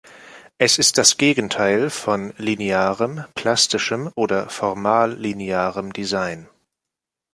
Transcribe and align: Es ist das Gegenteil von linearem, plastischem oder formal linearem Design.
Es 0.57 0.79
ist 0.79 0.97
das 0.97 1.17
Gegenteil 1.17 1.91
von 1.91 2.33
linearem, 2.39 3.23
plastischem 3.35 4.11
oder 4.15 4.49
formal 4.49 5.13
linearem 5.13 5.93
Design. 5.93 6.47